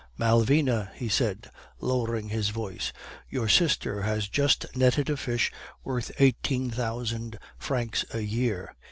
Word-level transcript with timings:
'Malvina,' 0.17 0.89
he 0.95 1.07
said, 1.07 1.51
lowering 1.79 2.29
his 2.29 2.49
voice, 2.49 2.91
'your 3.29 3.47
sister 3.47 4.01
has 4.01 4.27
just 4.27 4.65
netted 4.75 5.11
a 5.11 5.15
fish 5.15 5.51
worth 5.83 6.11
eighteen 6.17 6.71
thousand 6.71 7.37
francs 7.59 8.03
a 8.11 8.21
year. 8.21 8.73